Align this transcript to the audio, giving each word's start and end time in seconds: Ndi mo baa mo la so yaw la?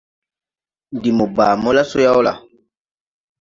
Ndi 0.95 1.09
mo 1.17 1.25
baa 1.35 1.53
mo 1.61 1.69
la 1.75 1.83
so 1.89 1.97
yaw 2.05 2.19
la? 2.25 2.33